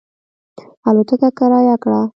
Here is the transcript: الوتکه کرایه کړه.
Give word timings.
الوتکه 0.87 1.29
کرایه 1.39 1.75
کړه. 1.83 2.01